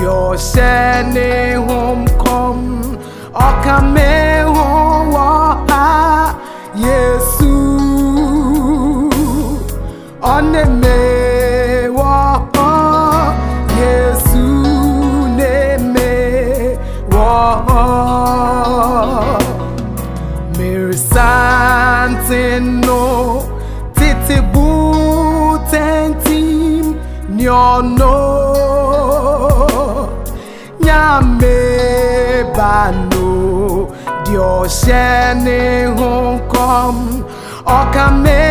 [0.00, 2.09] dioshe ne hom
[34.70, 37.24] dioshene honkom
[37.66, 38.49] okame howa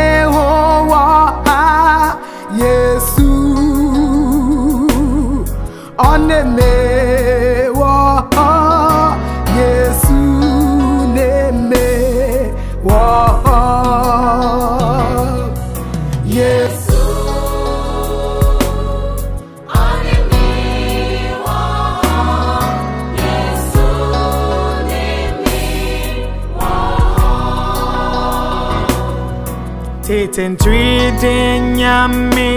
[30.10, 32.52] titentri de nyame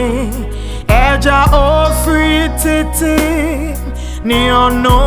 [1.04, 3.18] ẹja ofiri titi
[4.28, 4.98] ni ọ̀nà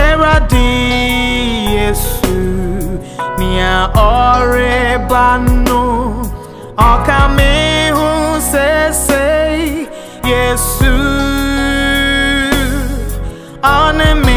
[0.00, 0.70] ẹ̀rọ̀dì
[1.76, 2.36] yesu
[3.38, 3.76] ni a
[5.10, 5.26] bá
[5.64, 5.82] nù
[6.90, 7.52] ọ̀ka mi
[7.96, 9.50] hùn ṣẹ̀ṣẹ̀
[10.32, 10.94] yesu.
[13.80, 14.31] Ọ̀nà mi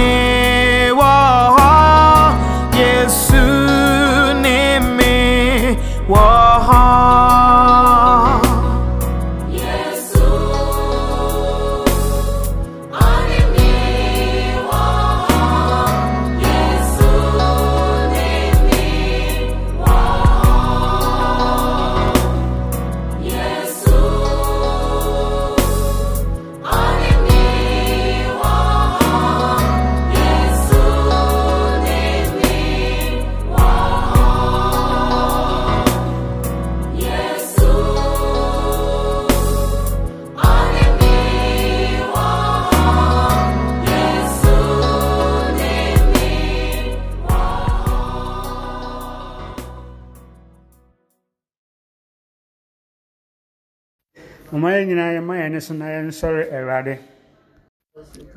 [54.85, 56.99] nyinaa yɛma yɛn ne so na yɛnsɔre awurade.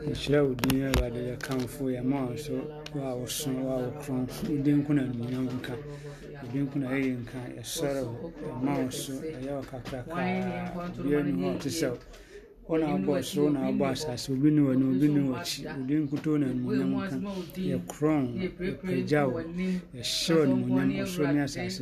[0.09, 2.55] Yɛhyerɛ wo din awurade yɛkamfo yɛma wo so
[2.95, 5.75] wo a woso wo a wokron wo din ko na animuonyam nka.
[6.43, 11.23] Wo din ko na ɛyɛ nka yɛsɔre wo yɛma wo so ɛyɛ wo kakrakaa bia
[11.23, 11.89] ni hɔ ɔte sɛ
[12.69, 15.83] wo na wobɔ ɔsoro wo na wobɔ asase obi ne w'ani obi ne w'akyi wo
[15.87, 16.47] din nkutoo na
[17.71, 21.81] yɛkorɔn yɛpagya wo yɛhyɛ wo animuonyam ɔsoro ne asase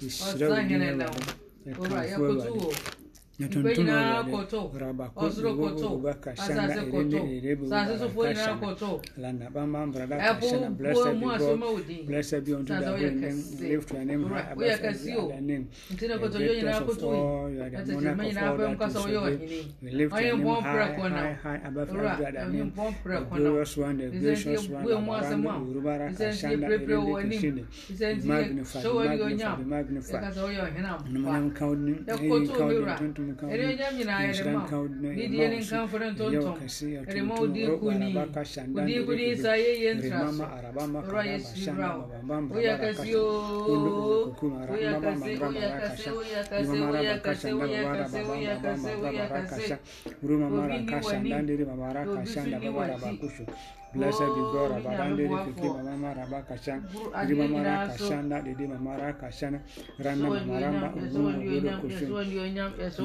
[0.00, 1.20] yɛhyira wo din awurade
[1.66, 3.03] yɛkamfo awurade
[3.34, 7.94] wo yɛtontom nyinaa awurade kɔtɔ rabako ɔsoro kɔtɔ baka shanda asase erende kɔtɔ erebe asase
[7.98, 11.58] sofoɔ nyinaa kashana kɔtɔ landa bamba brada ɛpo kashana buo blessed mu be asɛm a
[11.58, 13.60] God wo din blessed be unto Sasa thy woyɛ holy name kɛse.
[13.68, 15.24] lift your name high Owura, woyɛ above kɛse every o.
[15.26, 15.68] other name.
[15.90, 18.16] Nti ne The kɔtɔ yɛ greatest nyinaa of kɔtɔ all, you are the ɛtete monarch
[18.16, 19.40] ma of nyinaa all bɛm that kasa is woyɛ obeyed.
[19.40, 22.26] ɔhene We lift ɔyɛ your name mpɔn high, prɛko na high, high above owura every
[22.26, 22.70] other ɔyɛ name.
[22.70, 25.54] mpɔn The prɛko na glorious one, the Isɛ nti gracious one, ebue mu asɛm Labaranda,
[25.54, 27.64] a Urubara, isɛ nti Kashanda, epirepire wɔ Erende, anim Kishinde.
[27.90, 30.22] isɛ Be nti magnified, hyɛ be wɔ magnified, onyam be magnified.
[30.22, 32.96] yɛkasa woyɛ ɔhene ampa Animuonyam nka wo din, ɛyɛ yɛkoto nka wo me din, wura
[32.98, 33.70] tuntum nka wo ɛne din.
[33.74, 35.76] onyam nyinaa yɛde Nhyira nka wo wo din, ne ɛyɛ die ma ne wo so.
[35.76, 37.54] nkamfo ne Ɛyɛ wo ntontom kɛse, ɛyɛ ɛde ma wo tuntum.
[37.54, 39.42] din Ro, kuni Araba, Kashanda, wo din Erende, kuni Kishinde.
[39.42, 42.78] sa yɛyɛ ntra Remama, so Arabama, owura Karaba, yɛsi Shanda, wura wo Babamba, woyɛ Brabara,
[42.84, 43.18] kɛse Kasha.
[43.64, 46.10] Kundu, o Kukuma, woyɛ Rambama, kɛse Brabara, woyɛ kɛse Kasha.
[46.14, 49.42] woyɛ kɛse Imamara, woyɛ Bakasha, kɛse woyɛ Babara, kɛse woyɛ Babamba, kɛse Bamba, woyɛ Brabara,
[49.44, 49.78] kɛse Kasha.
[50.24, 53.18] Uruma, obi Mara, ni Kasha, w'anim Dandiri, Babara, na obi Kasha, so ni Babara, w'akyi
[53.20, 53.46] Bakushu.
[53.94, 55.68] Blessed be God, Oh, Rabadande de Kiki.
[55.68, 58.10] Mama Rabakashan, Buru Didi adeɛ Mama nyinaa so.
[58.10, 59.60] Rakashanda, Didi Rakashana,
[60.02, 61.18] Rana Yɛsɔ Mama Ramba, anuonyam, Ubu,
[61.54, 62.10] Ubu, Kushin,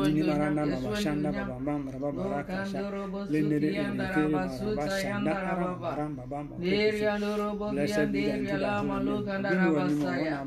[0.10, 2.82] ni bara na mama shanda baba mama raba baraka sha
[3.30, 7.66] le ne ne ne ke raba shanda ara bara baba mo ne ri ando robo
[7.72, 10.38] bi ande ri ala malu kanda raba sa ya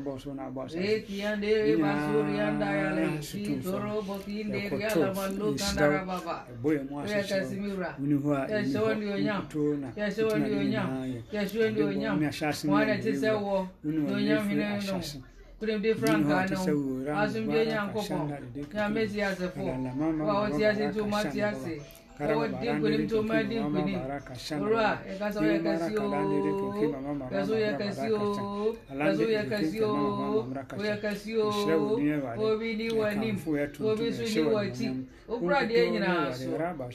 [0.73, 5.47] re ti ande ri basuri anda ya le ti robo ti ande ri ala malu
[5.55, 6.35] kanda raba ba
[7.07, 7.89] re ta simira
[8.49, 9.35] ya so ni onya
[9.95, 10.83] ya so ni onya
[11.31, 12.11] ya so ni onya
[12.63, 13.67] mwana tisa wo.
[13.85, 15.01] Onya hina no
[15.63, 16.59] Kuremde frankaa no.
[17.21, 18.27] Asomdwe Nyankopɔn.
[18.73, 19.63] Nyame si asefo.
[20.27, 21.81] Wa wɔte ase nti wɔn ate ase.
[22.19, 24.01] Wɔwɔ di nkunim nti wɔn adi nkunim.
[24.59, 26.19] Owura yɛkasa woyɛ kɛse ooo.
[27.31, 28.75] Kɛse woyɛ kɛse ooo.
[28.99, 30.43] Kɛse woyɛ kɛse ooo.
[30.77, 32.43] Woyɛ kɛse ooo.
[32.43, 33.37] Obi ni wɔ anim.
[33.87, 34.87] Obi nso ni wɔ akyi.
[35.29, 36.49] Okura deɛ nyinaa so.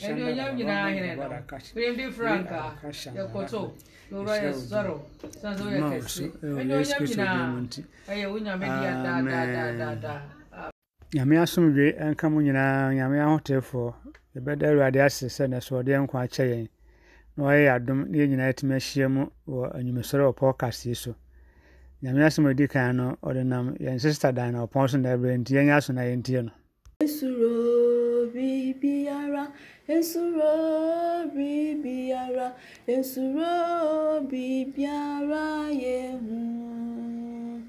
[0.06, 1.24] Anuonyam nyinaa hene no.
[1.72, 2.70] Kuremde frankaa.
[3.16, 3.70] Yɛkɔtɔ.
[11.14, 13.94] Nyame asomdwe nka mo nyinaa nyame ahotefoɔ
[14.34, 16.68] yɛbɛda awurade ase sɛ ne so ɔde yɛn nkwa akyɛ yɛn.
[17.36, 20.94] Na ɔyɛ yɛ adom na yɛn nyinaa atumi ahyia mu wɔ anwumesɔre wɔ podcast yi
[20.94, 21.14] so.
[22.02, 25.16] Nyame asɛm a ɛdi kan no ɔde nam yɛn sister dan na ɔpɔn so na
[25.16, 26.52] ɛberɛ nti yɛnyɛ aso na yɛntie no.
[29.88, 32.54] Esuro esuro bibiara,
[32.86, 37.62] esuro bibiara yehu.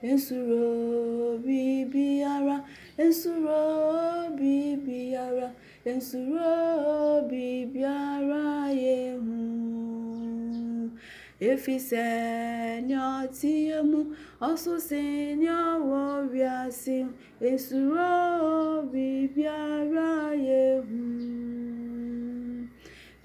[0.00, 2.64] Esuro bibiara,
[2.96, 5.52] esuro bibiara,
[5.84, 9.81] esuro bibiara yehu.
[11.50, 12.98] Efisene
[13.38, 14.00] tiemu
[14.48, 16.98] ọsụ senyeworịasị
[17.50, 18.06] esuru
[18.78, 20.10] obi bịara
[20.46, 21.00] ya ehu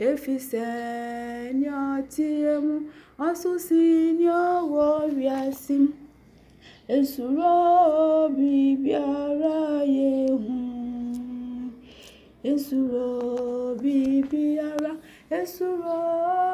[0.10, 1.72] Efisene
[2.14, 2.76] tiemu
[3.28, 5.78] ọsụ senyeworịasị
[6.96, 7.50] esuru
[8.24, 8.54] obi
[8.84, 9.58] bịara
[9.98, 10.56] ya ehu
[12.94, 14.96] obi bịara
[15.30, 15.84] esuru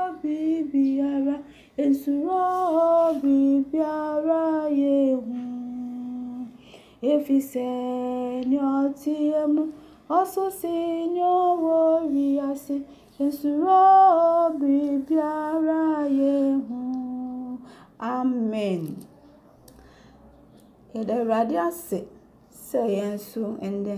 [0.09, 1.37] obi bịara
[1.77, 2.29] esuru
[3.05, 5.37] obi bịara ya ewu
[7.11, 7.65] efise
[8.49, 9.63] ni ọtí emu
[10.19, 10.73] ọsụsị
[11.13, 12.75] nye owo ori ya sị
[13.23, 13.67] esuru
[14.45, 14.73] obi
[15.07, 15.81] bịara
[16.19, 16.79] ya ewu
[18.15, 18.83] amen.
[20.93, 21.99] Yɛda awurade ase
[22.67, 23.95] sɛ yɛn nso ɛndɛ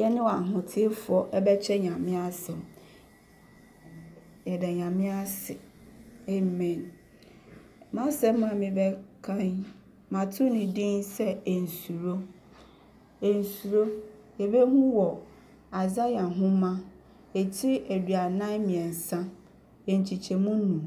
[0.00, 2.60] yɛne wɔn ahotefoɔ ɛbɛkyɛ nyame asɛm.
[4.46, 5.56] Yɛda Nyame ase.
[6.28, 6.92] Amen.
[7.92, 9.64] M'asɛm a mebɛka yi,
[10.10, 12.22] mato ne din sɛ nsuro.
[13.22, 13.82] Nsuro,
[14.38, 15.16] yɛbɛhu wɔ
[15.72, 16.80] Asaia nhoma
[17.34, 19.18] etiri aduanan mmiɛnsa,
[19.86, 20.84] nkyekyɛmu nnum.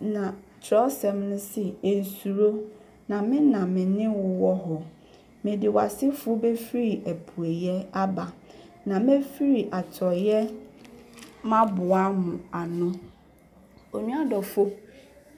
[0.00, 0.32] Na
[0.62, 2.64] Kyerɛwsɛm no se, nsuro,
[3.08, 4.82] na me na me ne wo hɔ.
[5.44, 8.32] Mede w'asefo bɛfiri apueeɛ aba,
[8.86, 10.50] na mɛfiri atɔeɛ
[11.42, 12.92] maboa mo ano.
[13.92, 14.70] Onua dɔfo,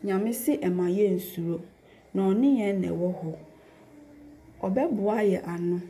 [0.05, 1.61] Nyame se mma yɛnnsuro,
[2.15, 3.33] na ɔne yɛn na ɛwɔ hɔ.
[4.63, 5.81] Ɔbɛboa yɛn ano.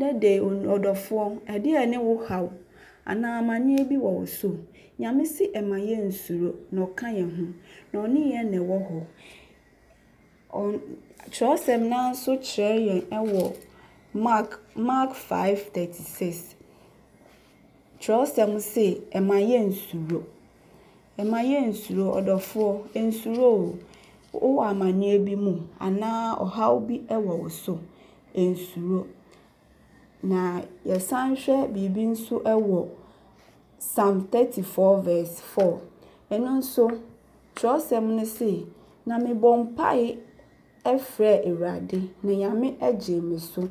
[0.00, 2.48] Da yi, ɔdɔfoɔ, ɛdeɛn ne wo haw
[3.06, 4.56] anaa amanneɛ bi wɔ wo so?
[4.98, 7.46] Nyame se mma yɛnnsuro, na ɔka yɛn ho,
[7.92, 9.06] na ɔne yɛn na ɛwɔ hɔ.
[10.52, 10.80] Ɔn
[11.28, 13.56] Kyerɛwsɛm no kyerɛ yɛn wɔ
[14.14, 16.56] Mark Mark 5:36.
[18.00, 18.84] Kyerɛwsɛm se
[19.20, 20.20] mma yɛnnsuro.
[21.18, 22.06] Mma yɛnnsuro.
[22.18, 22.70] Ɔdɔfoɔ,
[23.06, 23.78] nsuro o.
[24.32, 27.78] Wowɔ amanneɛ bi mu anaa ɔhaw bi wɔ wo so,
[28.34, 29.06] nsuro.
[30.22, 32.88] Na yɛsan hwɛ biribi nso wɔ
[33.78, 35.80] Psalm 34 verse 4.
[36.30, 37.00] Ɛno nso,
[37.54, 38.66] Kyerɛwsɛm no se,
[39.04, 40.16] na mebɔɔ mpaeɛ
[40.84, 43.68] frɛɛ Awurade, na Nyame gyee me so,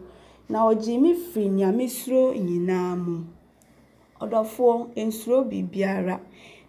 [0.48, 3.39] na ɔgyee me firi nea mesuro nyinaa mu.
[4.22, 4.74] Ɔdɔfoɔ,
[5.08, 6.20] nsuro biribiara,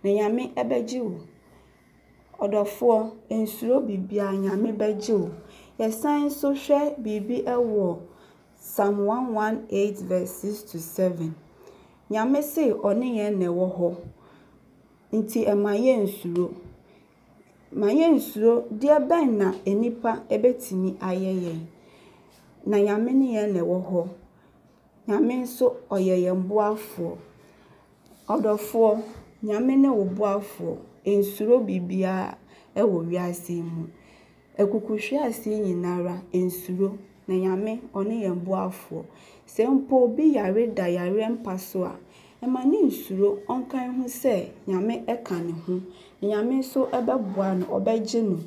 [0.03, 1.21] na Nyame bɛgye wo.
[2.39, 5.31] Ɔdɔfoɔ, nsuro biribiara, Nyame bɛgye wo.
[5.79, 7.99] Yɛsan nso hwɛ biribi wɔ
[8.61, 11.35] Psalm 118 verse 6 to 7.
[12.11, 13.97] Nyame se ɔne yɛn na ɛwɔ hɔ,
[15.13, 16.55] nti mma yɛnnsuro.
[17.73, 21.61] Mma yɛnnsuro deɛ bɛn na nnipa bɛtumi ayɛ yɛn.
[22.67, 24.09] Na Nyame ne yɛn na ɛwɔ hɔ.
[25.09, 27.17] Nyame nso ɔyɛ yɛn boafoɔ.
[28.33, 28.91] Ɔdɔfoɔ,
[29.43, 30.77] Nyame ne wo boafoɔ.
[31.07, 32.37] Nsuro biribiara
[32.77, 33.85] wɔ wiase yi mu.
[34.61, 36.89] Akukuhweaseɛ nyinara, nsuro.
[37.27, 39.05] Na Nyame, ɔne yɛn boafoɔ.
[39.47, 41.97] Sɛ mpo obi yare da yareɛ mpa so a,
[42.43, 45.75] ɛma ne nsuro ɔnkan ho sɛ nyame ɛka ne ho
[46.23, 48.39] nyame nso ɛbɛboa no ɔbɛgye no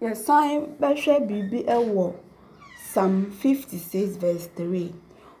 [0.00, 2.14] yɛsan bɛhwɛ biribi ɛwɔ
[2.92, 4.92] psalm 56 verse 3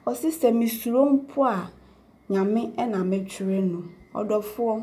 [0.06, 1.70] ɔsi sɛ mesuro mpo a
[2.30, 3.80] nyame ɛna metwere no.
[4.14, 4.82] Ɔdɔfoɔ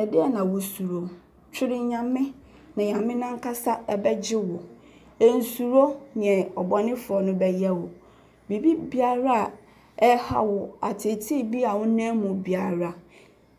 [0.00, 1.08] ɛdeɛn na wosuro
[1.52, 2.32] twere nyame
[2.76, 4.58] na nyame nankasa ɛbɛgye wo.
[5.20, 5.84] Nsuro
[6.16, 7.88] neɛ ɔbɔnefoɔ no bɛyɛ wo.
[8.48, 9.52] Biribi biara a
[10.16, 12.94] ɛreha wo ateetee bi a wonam mu biara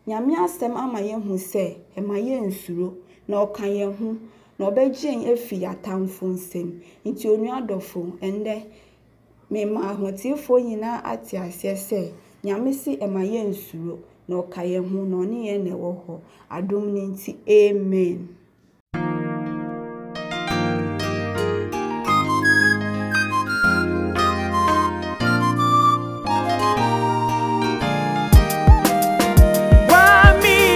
[0.06, 2.94] nyame asɛm ama yɛhu sɛ ɛma yɛnsuro
[3.28, 4.16] na ɔka yɛn ho
[4.58, 6.80] na ɔbɛgye yɛn afi atamfo nsam.
[7.06, 8.62] Nti onua dɔfo ɛndɛ
[9.50, 12.12] mema ahoteefoɔ nyinaa ate aseɛ sɛ
[12.44, 13.94] nyame se ɛma yɛnsuro
[14.28, 16.14] na ɔka yɛn ho na ɔne yɛn na ɛwɔ hɔ.
[16.56, 18.18] Adom no nti amen.
[29.90, 30.74] Wami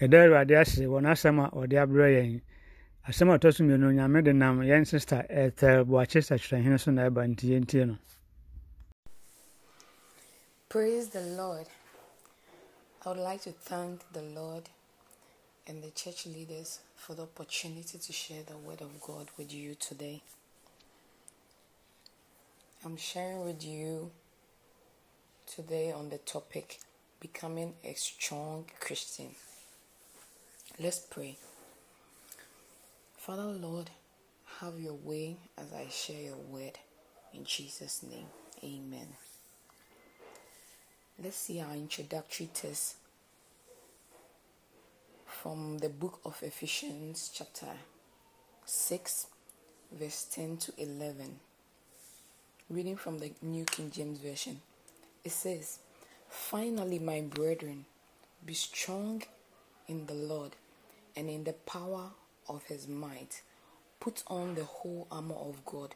[0.00, 2.40] yɛda awurade ase a ɔde yɛn
[3.08, 7.08] asɛm a ɔtɔ so mmienu nyame de nam yɛn sista ɛtɛ boakye sakyerɛhene so na
[7.08, 7.98] ɛba nti yɛntie no
[10.68, 11.66] Praise the Lord.
[13.04, 14.64] I would like to thank the Lord
[15.66, 19.76] and the church leaders for the opportunity to share the word of God with you
[19.76, 20.22] today.
[22.84, 24.10] I'm sharing with you
[25.46, 26.80] today on the topic
[27.20, 29.30] becoming a strong Christian.
[30.78, 31.38] Let's pray.
[33.16, 33.88] Father, Lord,
[34.60, 36.78] have your way as I share your word.
[37.32, 38.26] In Jesus' name,
[38.62, 39.08] amen.
[41.18, 42.96] Let's see our introductory text
[45.24, 47.72] from the book of Ephesians, chapter
[48.66, 49.28] 6,
[49.98, 51.40] verse 10 to 11.
[52.68, 54.60] Reading from the New King James Version,
[55.24, 55.78] it says,
[56.28, 57.86] Finally, my brethren,
[58.44, 59.22] be strong
[59.88, 60.54] in the Lord
[61.16, 62.10] and in the power
[62.48, 63.42] of his might.
[63.98, 65.94] Put on the whole armor of God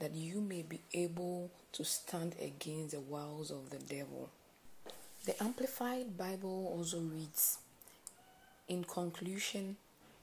[0.00, 4.30] that you may be able to stand against the wiles of the devil.
[5.26, 7.58] The Amplified Bible also reads,
[8.66, 9.76] In conclusion,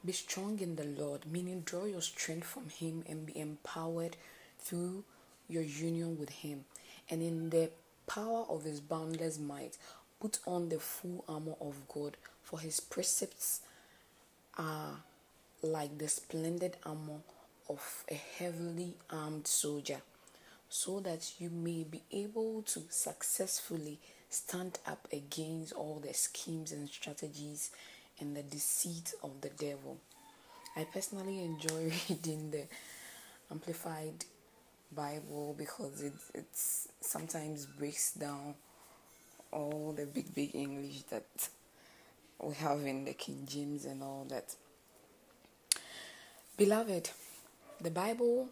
[0.03, 4.18] be strong in the Lord, meaning draw your strength from Him and be empowered
[4.60, 5.06] through
[5.48, 6.65] your union with Him.
[7.10, 7.70] And in the
[8.08, 9.77] power of His boundless might,
[10.20, 13.62] put on the full armor of God, for His precepts
[14.60, 14.98] are
[15.63, 17.22] like the splendid armor
[17.70, 20.01] of a heavily armed soldier,
[20.70, 23.98] so that you may be able to successfully
[24.30, 27.72] stand up against all the schemes and strategies
[28.20, 29.98] and the deceit of the devil.
[30.75, 32.66] I personally enjoy reading the
[33.51, 34.25] Amplified
[34.92, 38.56] Bible because it it's sometimes breaks down
[39.51, 41.25] all the big big English that
[42.39, 44.55] we have in the King James and all that.
[46.58, 47.10] Beloved,
[47.81, 48.50] the Bible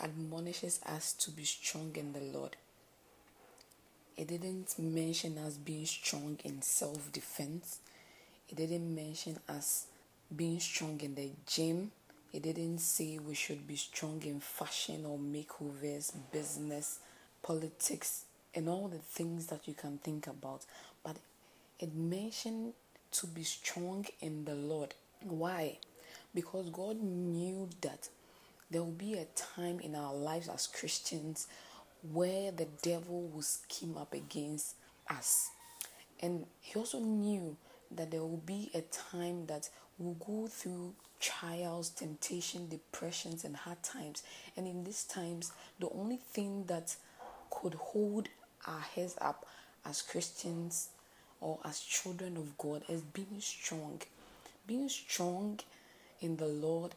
[0.00, 2.56] admonishes us to be strong in the Lord.
[4.16, 7.80] It didn't mention us being strong in self defense.
[8.48, 9.86] It didn't mention us
[10.34, 11.90] being strong in the gym.
[12.32, 16.98] It didn't say we should be strong in fashion or makeovers, business,
[17.42, 20.64] politics, and all the things that you can think about.
[21.04, 21.16] But
[21.78, 22.72] it mentioned
[23.12, 24.94] to be strong in the Lord.
[25.22, 25.78] Why?
[26.36, 28.10] because God knew that
[28.70, 31.48] there will be a time in our lives as Christians
[32.12, 34.74] where the devil will scheme up against
[35.10, 35.48] us.
[36.20, 37.56] And he also knew
[37.90, 43.82] that there will be a time that we'll go through trials, temptation, depressions, and hard
[43.82, 44.22] times.
[44.58, 46.96] And in these times, the only thing that
[47.50, 48.28] could hold
[48.66, 49.46] our heads up
[49.86, 50.90] as Christians
[51.40, 54.00] or as children of God is being strong.
[54.66, 55.60] Being strong
[56.20, 56.92] in the Lord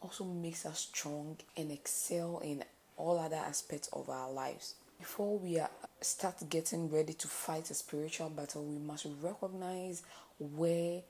[0.00, 2.64] also makes us strong and excel in
[2.96, 4.74] all other aspects of our lives.
[4.98, 10.02] Before we are, start getting ready to fight a spiritual battle, we must recognize
[10.38, 11.02] where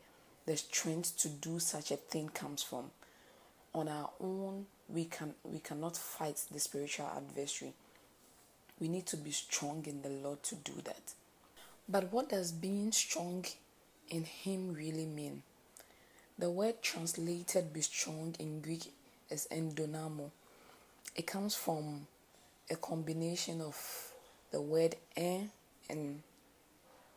[0.46, 2.90] the strength to do such a thing comes from.
[3.74, 7.72] On our own, we can we cannot fight the spiritual adversary.
[8.80, 11.14] We need to be strong in the Lord to do that.
[11.88, 13.44] But what does being strong
[14.08, 15.42] in Him really mean?
[16.38, 18.92] The word translated be strong in Greek
[19.30, 20.30] is endonamo.
[21.14, 22.06] It comes from
[22.70, 24.12] a combination of
[24.50, 25.50] the word en
[25.88, 26.22] and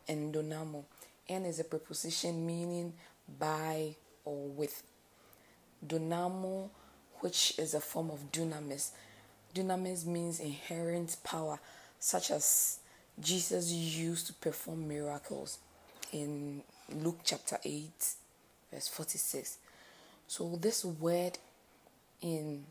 [0.08, 0.84] endonamo.
[1.28, 2.92] En is a preposition meaning
[3.38, 4.82] by or with.
[5.86, 6.70] Donamo,
[7.20, 8.90] which is a form of dunamis.
[9.54, 11.58] Dunamis means inherent power,
[11.98, 12.80] such as
[13.20, 15.58] Jesus used to perform miracles
[16.12, 16.62] in
[16.94, 17.90] Luke chapter 8
[18.72, 19.58] verse 46.
[20.26, 21.38] So, this word
[22.20, 22.64] in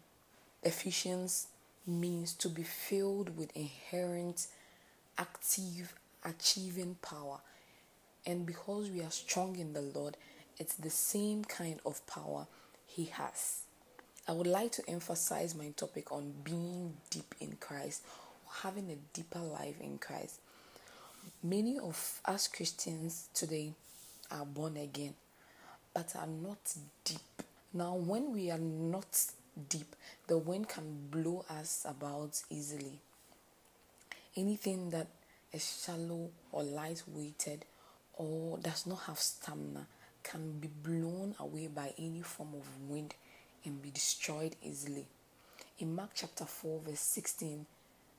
[0.64, 1.48] Ephesians
[1.86, 4.48] means to be filled with inherent,
[5.18, 7.40] active, achieving power.
[8.26, 10.18] And because we are strong in the Lord,
[10.58, 12.48] it's the same kind of power
[12.86, 13.62] He has.
[14.28, 18.04] I would like to emphasize my topic on being deep in Christ,
[18.64, 20.40] having a deeper life in Christ.
[21.44, 23.74] Many of us Christians today
[24.32, 25.14] are born again,
[25.94, 26.58] but are not
[27.04, 27.20] deep.
[27.74, 29.26] Now, when we are not
[29.70, 29.96] deep,
[30.28, 33.00] the wind can blow us about easily.
[34.36, 35.08] Anything that
[35.52, 37.66] is shallow or light-weighted
[38.16, 39.88] or does not have stamina
[40.24, 43.14] can be blown away by any form of wind
[43.64, 45.06] and be destroyed easily.
[45.80, 47.66] In Mark chapter 4, verse 16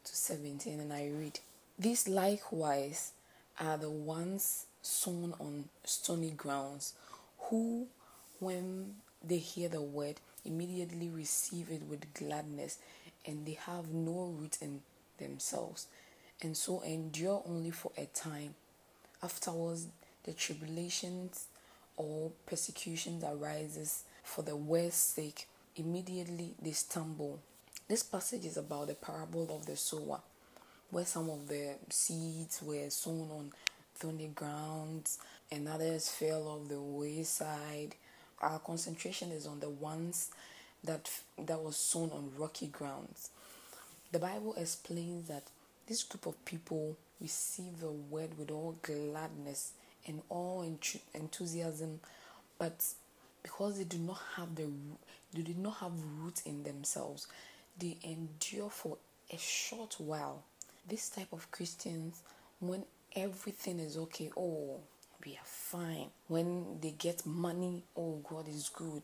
[0.09, 1.41] to 17, and I read,
[1.79, 3.13] These likewise
[3.61, 6.95] are the ones sown on stony grounds
[7.39, 7.87] who,
[8.39, 12.79] when they hear the word, immediately receive it with gladness,
[13.27, 14.81] and they have no root in
[15.19, 15.89] themselves,
[16.41, 18.55] and so endure only for a time.
[19.23, 19.89] Afterwards,
[20.25, 21.47] the tribulations
[21.97, 25.49] or persecutions arises for the word's sake.
[25.77, 27.41] Immediately they stumble.
[27.89, 30.21] This passage is about the parable of the sower,
[30.91, 33.53] where some of the seeds were sown on
[33.95, 35.19] thorny grounds
[35.51, 37.95] and others fell off the wayside.
[38.43, 40.31] Our concentration is on the ones
[40.85, 43.31] that that was sown on rocky grounds.
[44.13, 45.45] The Bible explains that
[45.87, 49.73] this group of people received the word with all gladness
[50.07, 50.63] and all
[51.15, 52.01] enthusiasm,
[52.59, 52.85] but
[53.43, 54.69] because they do not have the
[55.33, 57.27] they did not have roots in themselves,
[57.79, 58.97] they endure for
[59.33, 60.43] a short while.
[60.89, 62.23] This type of Christians,
[62.61, 64.81] when everything is okay, oh,
[65.25, 66.07] we are fine.
[66.29, 69.03] When they get money, oh, God is good.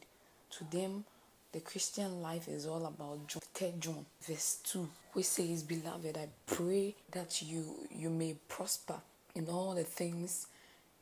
[0.58, 1.04] To them,
[1.52, 6.28] the Christian life is all about John, 3 John, verse 2, which says, Beloved, I
[6.46, 8.96] pray that you you may prosper
[9.34, 10.48] in all the things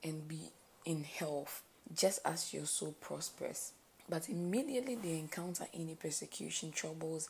[0.05, 0.51] and be
[0.85, 1.63] in health,
[1.95, 3.73] just as your soul prospers.
[4.09, 7.29] But immediately they encounter any persecution, troubles,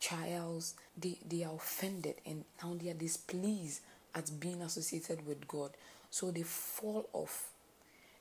[0.00, 3.80] trials, they, they are offended and now they are displeased
[4.14, 5.70] at being associated with God.
[6.10, 7.50] So they fall off.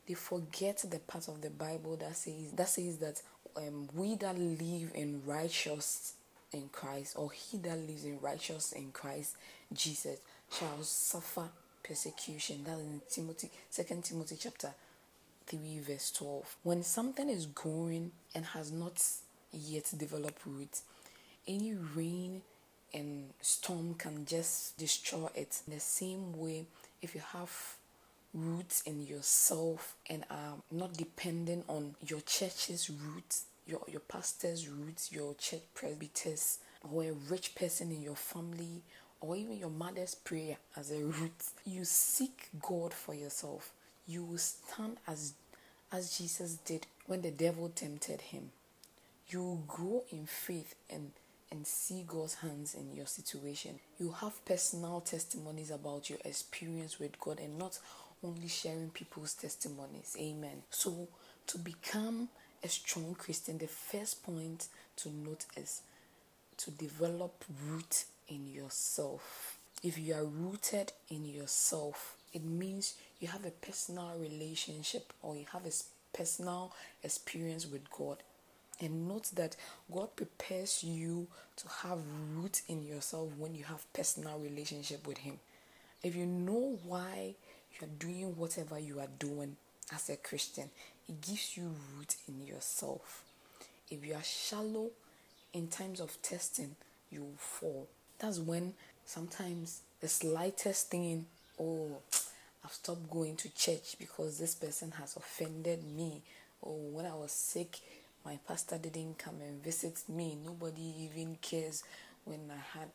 [0.08, 3.22] They forget the part of the Bible that says that says that
[3.56, 6.14] um, we that live in righteous
[6.52, 9.38] in Christ, or he that lives in righteous in Christ
[9.72, 10.20] Jesus,
[10.52, 11.48] shall suffer
[11.84, 12.64] persecution.
[12.66, 14.74] That in Timothy, Second Timothy chapter
[15.46, 16.54] three, verse twelve.
[16.64, 19.02] When something is growing and has not
[19.52, 20.84] yet developed roots,
[21.47, 22.41] any rain
[22.93, 25.62] and storm can just destroy it.
[25.67, 26.65] In the same way,
[27.01, 27.75] if you have
[28.34, 35.12] roots in yourself and are not dependent on your church's roots, your, your pastor's roots,
[35.12, 36.60] your church presbyters,
[36.91, 38.82] or a rich person in your family,
[39.21, 41.32] or even your mother's prayer as a root,
[41.65, 43.71] you seek God for yourself.
[44.06, 45.34] You will stand as
[45.93, 48.49] as Jesus did when the devil tempted him.
[49.27, 51.12] You will grow in faith and
[51.54, 53.80] and see God's hands in your situation.
[54.00, 57.78] You have personal testimonies about your experience with God and not
[58.24, 60.18] only sharing people's testimonies.
[60.20, 60.63] Amen.
[60.72, 61.08] So,
[61.48, 62.30] to become
[62.63, 65.82] a strong Christian, the first point to note is
[66.58, 69.58] to develop root in yourself.
[69.84, 75.46] If you are rooted in yourself, it means you have a personal relationship or you
[75.54, 78.18] have a personal experience with God.
[78.80, 79.56] And note that
[79.94, 82.00] God prepares you to have
[82.36, 85.40] root in yourself when you have personal relationship with Him.
[86.02, 87.36] If you know why
[87.80, 89.56] you're doing whatever you are doing
[89.94, 90.70] as a Christian,
[91.08, 93.24] it gives you root in yourself.
[93.90, 94.90] If you are shallow
[95.54, 96.76] in times of testing,
[97.12, 97.88] you will fall.
[98.20, 98.74] That's when
[99.06, 101.26] sometimes the slightest thing,
[101.60, 101.98] oh,
[102.66, 106.22] I've stopped going to church because this person has offended me.
[106.62, 107.80] Or oh, when I was sick,
[108.26, 110.38] my pastor didn't come and visit me.
[110.44, 111.84] Nobody even cares
[112.26, 112.90] when I had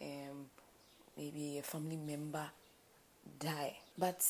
[0.00, 0.46] um,
[1.16, 2.46] maybe a family member
[3.40, 3.76] die.
[3.96, 4.24] But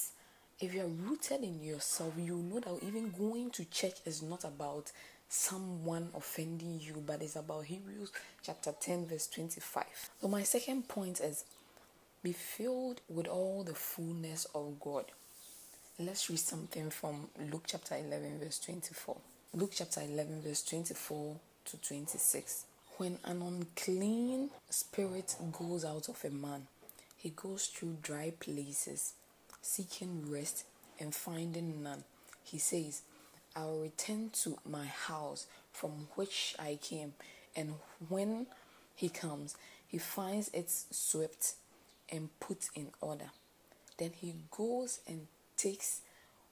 [0.61, 4.91] if you're rooted in yourself, you know that even going to church is not about
[5.29, 8.11] someone offending you, but it's about Hebrews
[8.43, 9.85] chapter 10, verse 25.
[10.21, 11.45] So, my second point is
[12.23, 15.05] be filled with all the fullness of God.
[15.99, 19.17] Let's read something from Luke chapter 11, verse 24.
[19.55, 22.67] Luke chapter 11, verse 24 to 26.
[22.99, 26.67] When an unclean spirit goes out of a man,
[27.17, 29.15] he goes through dry places,
[29.63, 30.65] seeking rest
[31.01, 32.05] and finding none.
[32.45, 33.01] He says,
[33.57, 37.15] I will return to my house from which I came.
[37.57, 37.73] And
[38.11, 38.49] when
[38.95, 39.57] he comes,
[39.87, 41.55] he finds it swept
[42.13, 43.31] and put in order.
[43.97, 46.03] Then he goes and takes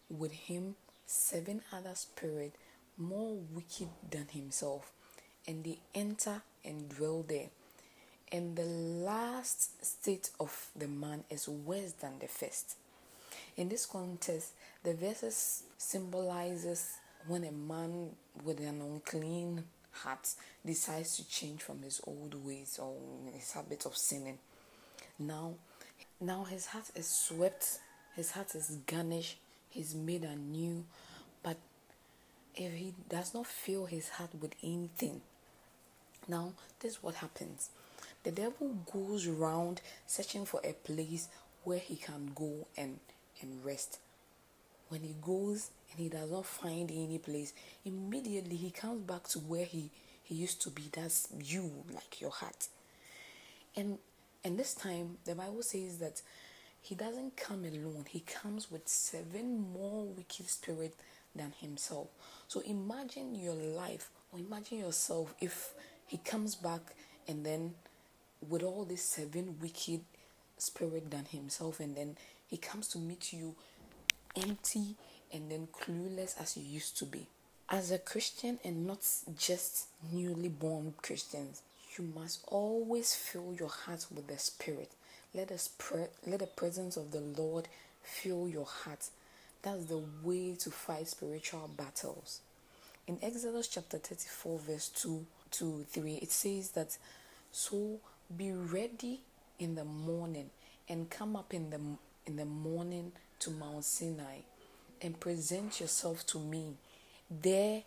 [0.09, 2.57] with him seven other spirits
[2.99, 4.93] more wicked than himself,
[5.47, 7.49] and they enter and dwell there.
[8.33, 12.77] And the last state of the man is worse than the first.
[13.57, 18.11] In this context, the verses symbolizes when a man
[18.45, 20.29] with an unclean heart
[20.65, 22.95] decides to change from his old ways or
[23.33, 24.39] his habit of sinning.
[25.19, 25.55] Now,
[26.21, 27.79] now his heart is swept,
[28.15, 29.39] his heart is garnished,
[29.71, 30.85] he's made anew,
[32.57, 35.21] if he does not fill his heart with anything,
[36.27, 37.71] now this is what happens.
[38.25, 41.29] The devil goes around searching for a place
[41.65, 42.99] where he can go and,
[43.41, 43.99] and rest.
[44.89, 47.53] When he goes and he does not find any place,
[47.85, 49.91] immediately he comes back to where he,
[50.23, 50.85] he used to be.
[50.93, 52.69] That's you, like your heart.
[53.77, 53.99] And
[54.45, 56.23] and this time the Bible says that
[56.81, 60.97] he doesn't come alone, he comes with seven more wicked spirits
[61.37, 62.09] than himself.
[62.49, 65.73] So imagine your life or imagine yourself if
[66.07, 66.81] he comes back
[67.29, 67.75] and then
[68.49, 70.01] with all these seven wicked
[70.59, 73.55] spirit than himself and then he comes to meet you
[74.37, 74.95] empty
[75.33, 77.27] and then clueless as you used to be.
[77.69, 79.01] As a Christian and not
[79.37, 81.63] just newly born Christians,
[81.99, 84.93] you must always fill your heart with the Spirit.
[85.35, 87.69] Let us pray, let the presence of the Lord
[88.03, 89.09] fill your heart.
[89.63, 92.41] That's the way to fight spiritual battles.
[93.07, 96.97] In Exodus chapter 34, verse 2 to 3, it says that
[97.53, 98.01] so
[98.37, 99.21] be ready
[99.59, 100.51] in the morning
[100.89, 101.81] and come up in the
[102.27, 104.39] in the morning to Mount Sinai
[105.01, 106.75] and present yourself to me
[107.31, 107.83] there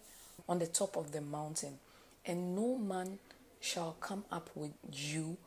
[0.47, 1.79] on the top of the mountain,
[2.25, 3.19] and no man
[3.59, 5.37] shall come up with you,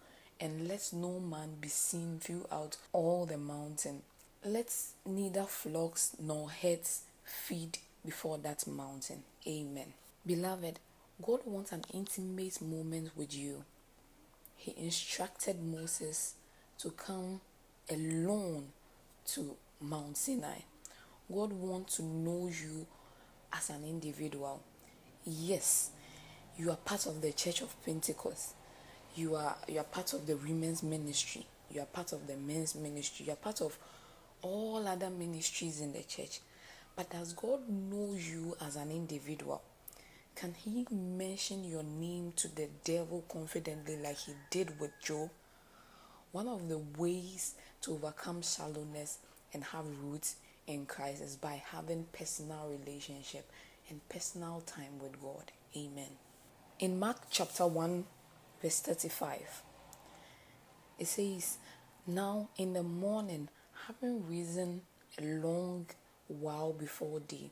[0.40, 4.02] and let no man be seen throughout all the mountain.
[4.44, 4.74] Let
[5.06, 9.22] neither flocks nor herds feed before that mountain.
[9.46, 9.94] Amen.
[10.26, 10.80] Beloved,
[11.24, 13.64] God wants an intimate moment with you.
[14.56, 16.34] He instructed Moses
[16.78, 17.40] to come
[17.88, 18.68] alone
[19.26, 20.58] to Mount Sinai.
[21.32, 22.86] God wants to know you
[23.52, 24.60] as an individual.
[25.24, 25.90] Yes,
[26.56, 28.54] you are part of the Church of Pentecost.
[29.14, 31.46] You are you are part of the women's ministry.
[31.70, 33.26] You are part of the men's ministry.
[33.26, 33.78] You are part of
[34.42, 36.40] all other ministries in the church.
[36.94, 39.62] But does God know you as an individual?
[40.34, 45.30] Can he mention your name to the devil confidently like he did with Job?
[46.32, 49.18] One of the ways to overcome shallowness
[49.52, 53.50] and have roots in Christ is by having personal relationship
[53.88, 55.52] and personal time with God.
[55.76, 56.10] Amen.
[56.78, 58.04] In Mark chapter 1
[58.62, 59.62] verse 35
[60.98, 61.58] it says,
[62.06, 63.48] Now in the morning,
[63.86, 64.82] having risen
[65.20, 65.86] a long
[66.28, 67.50] while before day,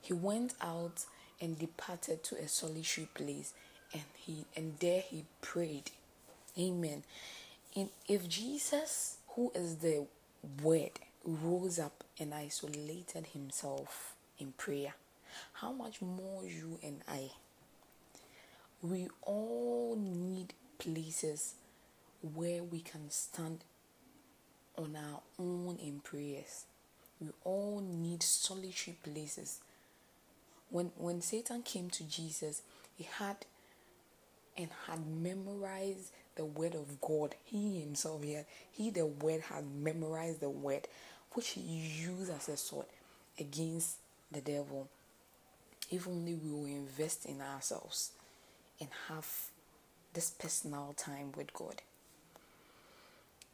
[0.00, 1.04] he went out
[1.40, 3.52] and departed to a solitary place
[3.92, 5.90] and he and there he prayed.
[6.58, 7.02] Amen.
[7.74, 10.06] And if Jesus, who is the
[10.62, 10.92] word,
[11.24, 14.94] rose up and isolated himself in prayer,
[15.54, 17.30] how much more you and I?
[18.82, 21.54] We all need places
[22.34, 23.64] where we can stand
[24.76, 26.64] on our own in prayers.
[27.20, 29.60] We all need solitary places.
[30.70, 32.62] When when Satan came to Jesus,
[32.96, 33.36] he had
[34.56, 37.34] and had memorized the word of God.
[37.44, 40.88] He himself here, he the word had memorized the word
[41.32, 42.86] which he used as a sword
[43.38, 43.96] against
[44.30, 44.88] the devil.
[45.90, 48.12] If only we will invest in ourselves
[48.80, 49.28] and have
[50.14, 51.82] this personal time with God.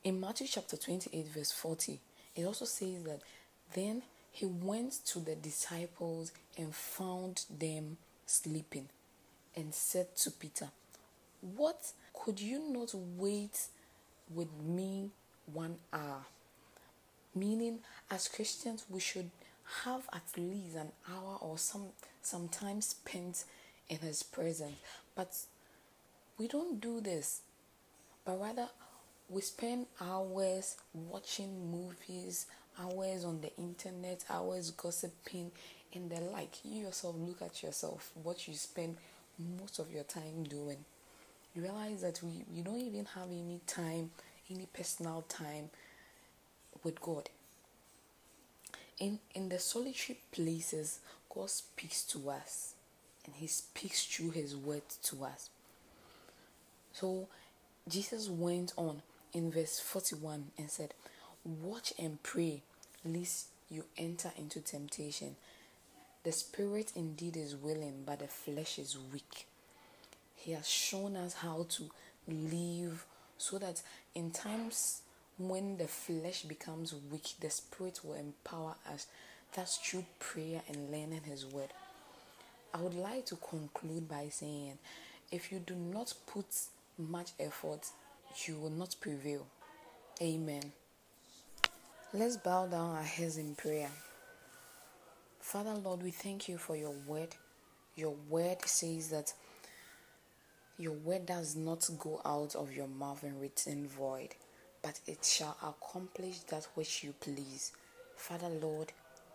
[0.08, 2.00] In Matthew chapter 28, verse 40,
[2.34, 3.20] it also says that
[3.74, 8.88] then he went to the disciples and found them sleeping
[9.54, 10.68] and said to Peter,
[11.42, 13.66] What could you not wait
[14.34, 15.10] with me
[15.52, 16.24] one hour?
[17.34, 19.30] Meaning, as Christians, we should
[19.84, 21.88] have at least an hour or some
[22.22, 23.44] some time spent
[23.90, 24.78] in His presence.
[25.14, 25.36] But
[26.38, 27.42] we don't do this,
[28.24, 28.68] but rather
[29.28, 32.46] we spend hours watching movies,
[32.80, 35.50] hours on the internet, hours gossiping,
[35.94, 36.58] and the like.
[36.64, 38.96] You yourself look at yourself, what you spend
[39.60, 40.78] most of your time doing.
[41.54, 44.10] You realize that we, we don't even have any time,
[44.50, 45.70] any personal time
[46.82, 47.28] with God.
[48.98, 51.00] In in the solitary places,
[51.32, 52.74] God speaks to us
[53.26, 55.50] and He speaks through His word to us.
[56.92, 57.28] So
[57.88, 60.94] Jesus went on in verse 41 and said,
[61.44, 62.62] Watch and pray,
[63.04, 65.36] lest you enter into temptation.
[66.24, 69.46] The spirit indeed is willing, but the flesh is weak.
[70.34, 71.90] He has shown us how to
[72.26, 73.04] live
[73.38, 73.82] so that
[74.14, 75.02] in times
[75.38, 79.06] when the flesh becomes weak, the Spirit will empower us.
[79.54, 81.68] That's through prayer and learning His Word.
[82.74, 84.78] I would like to conclude by saying
[85.30, 86.46] if you do not put
[86.98, 87.86] much effort,
[88.46, 89.46] you will not prevail.
[90.20, 90.72] Amen.
[92.12, 93.90] Let's bow down our heads in prayer.
[95.40, 97.34] Father Lord, we thank you for your word.
[97.96, 99.32] Your word says that
[100.78, 104.34] your word does not go out of your mouth and return void
[104.82, 107.72] but it shall accomplish that which you please.
[108.16, 108.92] Father Lord,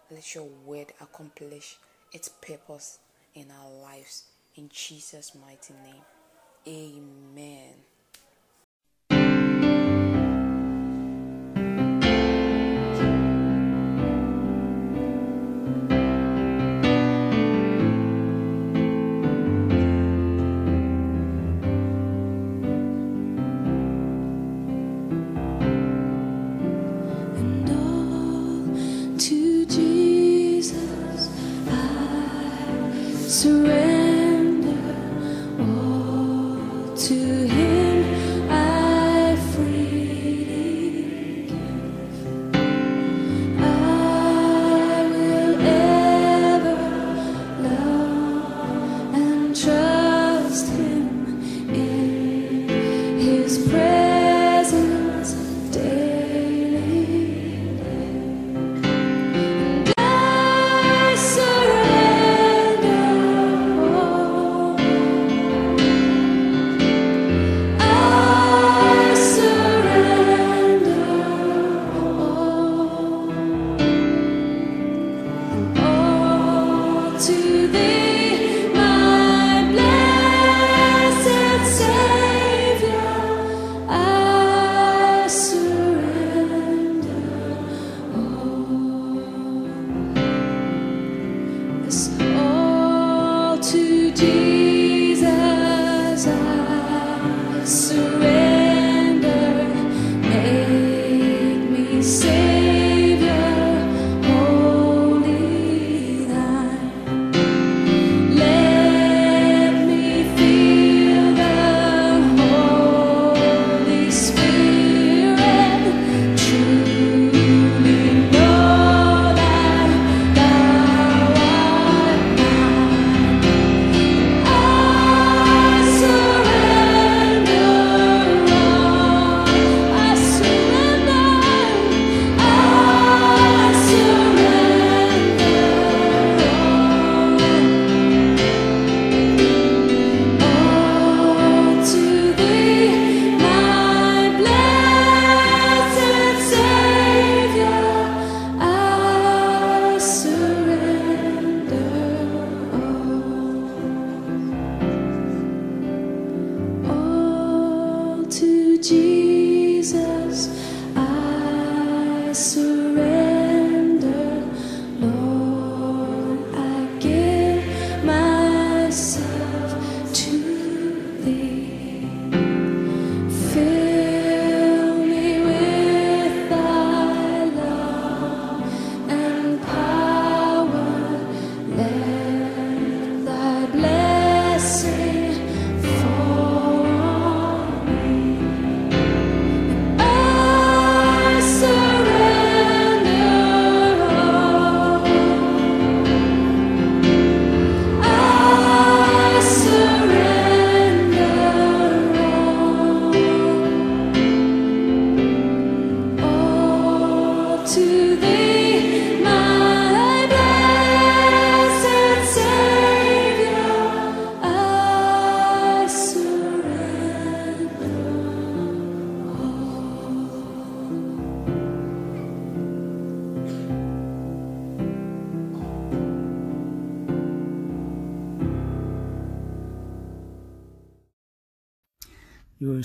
[0.10, 1.78] let your word accomplish
[2.12, 3.00] its purpose
[3.36, 4.24] in our lives.
[4.56, 6.04] In Jesus' mighty name.
[6.68, 7.74] Amen.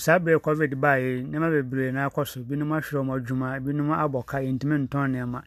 [0.08, 2.40] Saa bere covid baeɛ nneɛma bebree na akɔ so.
[2.40, 5.40] Binom ahwerɛ wɔn adwuma binom abɔ ka yɛntumi ntɔn nneɛma.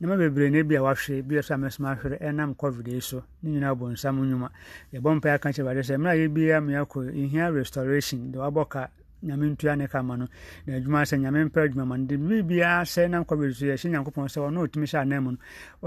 [0.00, 3.22] Nneɛma bebree na ebi a wahwere bi a so amesoma ahwere ɛnam covid yi so.
[3.42, 4.48] Ne nyinaa bɔ nsam nnwuma.
[4.94, 8.68] Yɛbɔ mpaeɛ aka kyerɛ Awurade sɛ mmerɛ a yɛbia mmea kɔ yɛhia restoration de wabɔ
[8.70, 8.88] ka
[9.22, 10.26] nyame ntua ne ka ma no.
[10.66, 12.06] Na adwuma sɛ nyame mpɛ adwuma ma no.
[12.06, 15.38] De biribiara sɛ nam covid so yɛhyɛ nyankopɔn sɛ ɔno ɔtumi hyɛ anan mu no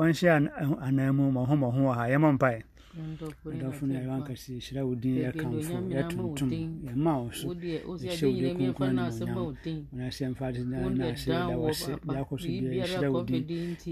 [0.03, 2.03] ɔnhyɛ an- anan mu mmɔho mmɔho wɔ ha.
[2.13, 2.61] Yɛmmɔ mpaeɛ
[2.99, 6.49] adɔfo no yɛwɔ ankasa yɛhyira wo din yɛkamfo yɛtontom
[6.85, 9.35] yɛma wo so yɛhyɛ wo din kronkron ne monyam
[9.93, 10.61] wonase yɛmfa ade
[10.97, 13.43] na ase yɛda wo ase de akɔ so bia yɛhyira wo din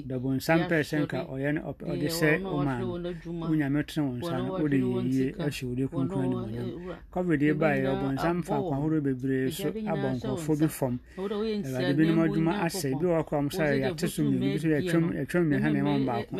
[0.07, 4.51] dɔbonsam pɛɛ sɛ nka ɔyɛ ɔpɛ- ɔde sɛ ɔma no wonyame tene wo nsa no
[4.57, 6.69] wode yɛyie ahyɛ wo din kronkron ne monyam
[7.13, 12.53] covid yi baeɛ ɔbonsam fa akwahodoɔ bebree so abɔ nkurɔfoɔ bi fam awurade binom adwuma
[12.65, 16.05] asɛ bi wɔ kora m sɛ yɛate so mmienu bi so yɛtwam mmiɛnsa nneɛma mu
[16.05, 16.35] baako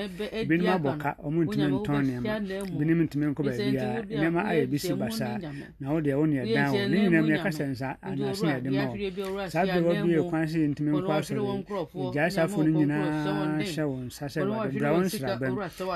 [0.48, 2.47] binom abɔ ka ɔmo ntumi ntɔn nneɛma
[2.78, 5.38] binom ntumi nkɔ baabiara nneɛma ayɛ bi si basaa
[5.80, 8.70] na wo deɛ wo ne ɛdan wo ne nyinam yɛka sɛ nsa anase na yɛde
[8.72, 11.42] ma wo saa bere wɔ bi yɛ kwan sɛ yɛntumi nkɔ asɔre
[12.14, 15.54] gyae safo no nyinaa hyɛ wo nsa sɛ awurade bra wo nsrabɛn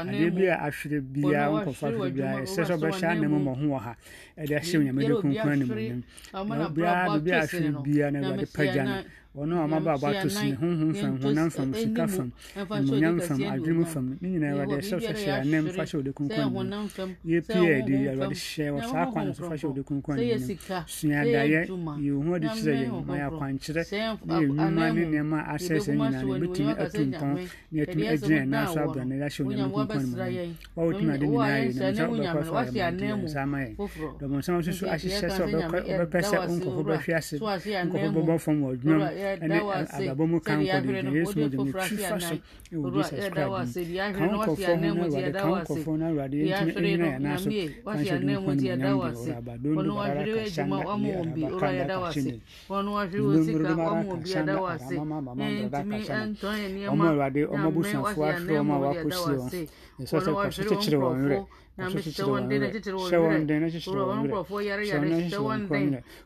[0.09, 3.93] adeɛ bi a ahwere biara nkɔfa ahwere biara ɛsɛ sɛ ɔbɛhyɛ anam mmɔho wɔ ha.
[4.37, 6.01] Ɛde ahyɛ wo nyamede kronkron animonyam
[6.33, 8.95] na biara biribi a ahwere biara na awurade pagya no
[9.33, 12.31] ɔno a ɔmaba abɔ ato so ne honhom fam honam fam sika fam.
[12.55, 14.17] Animonyam fam adwene fam.
[14.19, 17.93] Ne nyinaa awurade ɛsɛ sɛ hyɛ anam fa hyɛ wo de kronkron animonyam yɛpie adi
[18.11, 21.65] awurade hyɛ wɔ saa kwan so fa hyɛ wo de kronkron animonyam suadaeɛ
[22.03, 23.83] yɛ wo ho ade kyerɛ yɛn ma yɛ akwankyerɛ
[24.25, 27.39] na yɛ nnwuma ne nneɛma a asɛesɛ nyinaa no yɛbɛtumi atu mpɔn na
[27.71, 31.25] yɛatumi agyina yɛn nan so abrɛ no yɛahyɛ wo nyame kronkron animonyam wa wotumi ade
[31.31, 33.75] nyinaa yɛ nam sɛ wobɛkɔ ayɛ mmɔnten saa ma yɛn
[34.19, 35.43] dɔbɔnsɛm nso so ahyehyɛ sɛ
[35.87, 39.57] ɔbɛpɛ sɛ wo nkɔfo bɛhwe ase nkɔfo bɛbɔ fam wɔ adwumam ɛne
[40.11, 42.35] ababɔ mu kanko de de yesu mu de mu ti fa so
[42.73, 47.05] ɛwɔ jesus christ mu kan kɔfɔ ho na awurade kan kɔfɔ na awurade yɛntumi ɛnyina
[47.11, 49.07] yɛn nan so kanhyɛ de nkwa ne nyinam de wɔ
[49.37, 52.33] aba don do bara kahyɛ na ɛde araba kanda kahyɛ ne
[52.71, 58.53] ndomuro do bara kahyɛ na aramama mama dada kahyɛ na ɔmo awurade ɔmo abusuafoɔ ahwɛ
[58.61, 59.67] ɔmo a wakɔhyia wɔn
[60.01, 61.37] ɛsɛ sɛ kɔsɛ kyekyere wɔn werɛ
[61.89, 64.33] shawande na shawande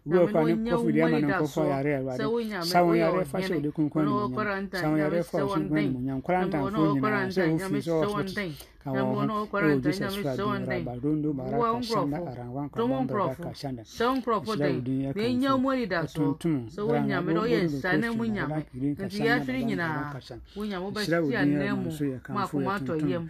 [0.06, 3.26] go pa ne ko fu dia ma na ko fa yare ya wade sawon yare
[3.26, 4.06] fa shi de kun kun
[4.72, 8.04] sawon yare fa shi kun mun yan kuranta fu ni na se o fi so
[8.04, 8.24] so
[8.86, 12.70] ka wa o jesus fa de ra ba don do bara ka shanda ara wan
[12.70, 14.82] ka wan ba ka shanda sawon profo de
[15.16, 16.38] ne nya mo ri da so
[16.70, 16.86] so.
[16.88, 18.62] wo nya me do ye sane mu nya me
[19.10, 20.14] ti ya shiri nyina
[20.56, 21.90] wo nya mo ba shi ya ne mu
[22.30, 23.30] ma kuma to yem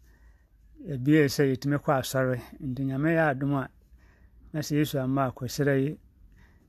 [0.87, 2.37] ebie sɛ yɛtumi kɔ asɔre.
[2.59, 3.69] Nti nyame yɛ adom a
[4.53, 5.97] na sɛ yesu amma akɔsrɛ yi.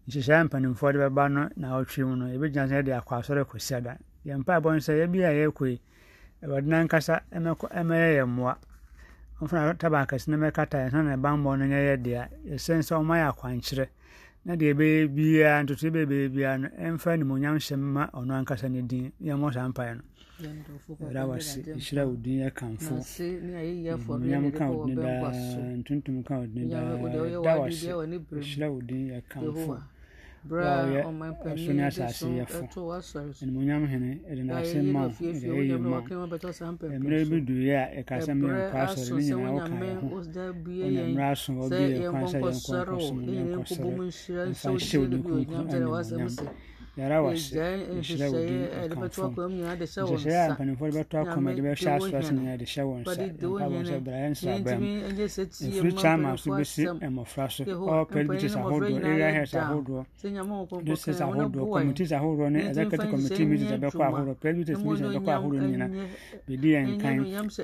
[0.08, 3.74] Nhyehyɛe mpanimfoɔ de bɛba no na ɔtwe mu no yɛbɛgyina sɛ yɛde akɔ asɔre kɔsi
[3.76, 3.98] ada.
[4.26, 5.80] Yɛn mpaebɔ no sɛ yɛbi a yɛrekɔ yi
[6.42, 8.56] awurade no ankasa yɛn mmoa.
[9.40, 12.28] Ɔmfona taba akɛse no mɛkata yɛn na ne bammɔ no nyɛ yɛ dea.
[12.46, 13.88] Yɛsɛn sɛ ɔma yɛ akwankyerɛ
[14.44, 18.82] na deɛ ɛbɛyɛ biara ntotoe bɛbɛyɛ biara no ɛmfa animonyam hyɛ ma ɔno ankasa ne
[18.82, 20.02] din yɛmmɔ saa mpaeɛ no.
[21.06, 22.94] Ɛda wase ɛhyira wo din yɛ kamfo
[23.94, 25.30] animonyam ka wo din daa
[25.78, 26.96] ntontom ka wo din daa
[27.42, 27.86] da wase.
[27.86, 29.22] ɛhyira wo din yɛ
[30.42, 32.62] kamfo berɛ Wa a ɔyɛ ɔman ɔsoro ne panin de asase yɛfo.
[33.42, 36.00] animonyam hene ɛde n'ase ma wo ɛde ɛyɛ ma
[36.98, 41.30] mmerɛ bi duiɛ a ɛka sɛ menkɔ asɔre ne nyinaa woka yɛ ho ɔna mmerɛ
[41.32, 42.96] aso hɔ bi yɛ kwan sɛ yɛnkɔ nkɔsoro
[43.38, 43.90] yɛnkɔsɔre
[44.50, 46.28] mfa nhyɛ wo din kronkron animonyam
[46.98, 52.22] yɛra wase nhyerɛ wo din akamfo nhyehyɛeɛ a mpanimfoɔ de bɛto akɔma de bɛhyɛ asoa
[52.22, 54.86] so nyinaa de hyɛ wo nsa mpa bɔ sɛ bra yɛnsra bra mu
[55.16, 60.04] ɛfiri kyama so bɛsi mmɔfra so ɔwɔ presbyters ahodoɔ area heads ahodoɔ
[60.84, 65.30] districts ahodoɔ committees ahodoɔ ne executive committee meetings a ɛbɛkɔ ahodoɔ presbyters meetings a ɛbɛkɔ
[65.32, 65.90] ahodoɔ no nyinaa
[66.46, 67.16] bɛdi yɛn kan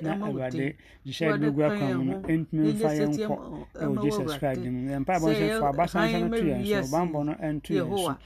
[0.02, 0.74] na awurade
[1.04, 3.36] gyehyɛ de bɛgu akwan mu no ɛntumi mfa yɛn nkɔ
[3.76, 7.24] ɛwɔ jesus christ din mu yɛn mpaebɔ sɛ fa abasansa no to yɛn so ɔbammɔ
[7.28, 8.16] no ɛnto yɛn so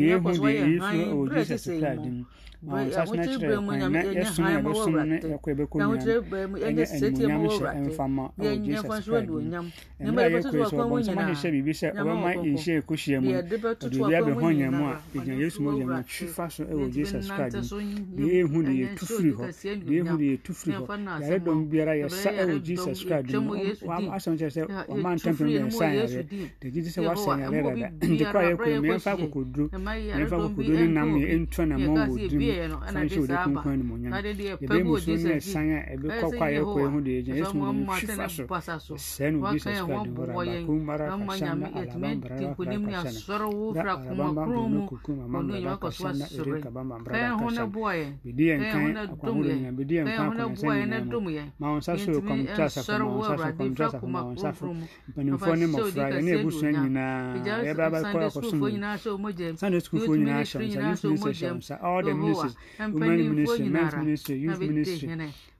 [0.00, 1.72] deɛ yɛhu deɛ ɛyi so
[11.56, 13.56] biribi sɛ ɔbɛma nhyɛ ɛkɔhyia mu ɔde
[14.06, 17.72] bia bɛho nya mu a ɛgyina yesu mu ɔgyama twi fa so ɛwɔ jesus christ
[17.72, 19.44] mu deɛ ɛhu de yɛtu firi hɔ
[19.86, 20.84] deɛ ɛhu de yɛtu firi hɔ
[21.22, 23.54] yare dɔm biara yɛsa ɛwɔ jesus christ mu
[24.16, 26.22] asɛm kyerɛ sɛ ɔma ntampem de yɛsa yare
[26.60, 30.76] de gye sɛ woasɛ yare dada nti kɔ a yɛkɔ mu yɛmfa akokoduro yɛmfa akokoduro
[30.80, 33.76] ne nam yɛ ɛntua na mɔn wɔ diri mu yɛ no ɛna de saa aba
[34.10, 36.88] na de deɛ pɛ bi odi sɛ ji ɛyɛ sɛ yɛ hoa
[37.42, 37.72] ɛsɛ mo?
[37.72, 40.64] mu atɛnɛ basa so waka yɛ wɔn bɔ yɛn
[40.98, 45.74] na mo anyame yɛtumi di nkonim ne asɔre wo fira kuma kuro mu wɔn nyɛ
[45.80, 49.54] kɔ so asɔre kɛyɛ ho ne boɔ yɛ kɛyɛ ho ne dom yɛ
[50.06, 54.52] kɛyɛ ho ne boɔ yɛ ne dom yɛ yɛtumi ɛsɔre wo awurade fira kuma kuro
[54.52, 59.10] furu mu afa sɛ odi kɛseɛ du nyinaa ɛgya sɛ sunday school fo nyinaa hyɛ
[59.12, 60.58] wɔn mo gyɛm sunday school fo nyinaa hyɛ
[60.96, 65.08] wɔn mo gyɛm all the ministries women ministry men's ministry youth ministry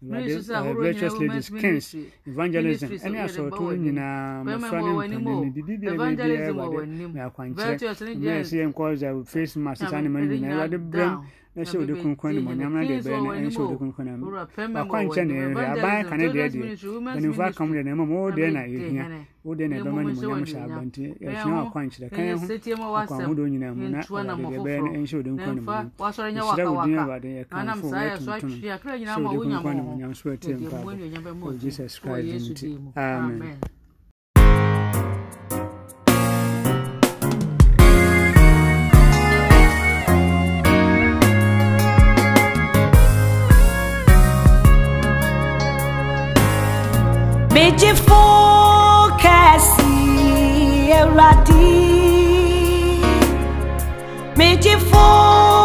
[0.02, 1.94] virtuous ladies kings
[2.26, 7.76] evangelism ɛne asɔɔto nyinaa mmɔfra ne mpanin bi a bɛbi biara awurade na akwankyerɛ
[8.16, 11.12] mmerɛ sɛ yɛnkɔ sɛ face mask saa ne ma no nyinaa awurade brɛm
[11.56, 14.26] ɛhyɛ wode kronkron ne mɔnyam no deɛ bɛyɛ no ɛnhyɛ wode kronkron no
[14.76, 16.64] wakwankyɛ ne ɛhwɛ aban ka ne deɛ deɛ
[17.00, 19.04] mpanimfoɔ aka mo deɛ na mmom wo deɛ na yɛhia
[19.44, 23.48] wo deɛ na ɛbɛma ne mɔnyam hyɛ aba nti yɛhia wakwankyerɛ ka yɛ ho akwanhodoɔ
[23.52, 26.98] nyinaa mu na awurade deɛ bɛyɛ no ɛnhyɛ wode nkron ne mɔnyam yɛhyerɛ wo din
[26.98, 30.92] awurade yɛkamfo na yɛtontom hyɛ wode kronkron ne mɔnyam so atie mpaabɔ
[31.40, 33.56] wɔ jesus christ nti amen
[47.76, 49.82] de enlouquece,
[50.98, 51.52] eu lati,
[54.34, 55.55] me divorcio.